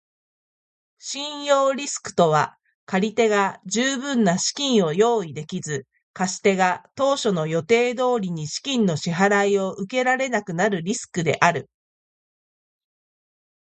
[0.97, 2.55] 信用リスクとは
[2.87, 11.69] 借り手が十分な資金を用意できず、貸し手が当初の予定通りに資金の支払を受けられなくなるリスクである。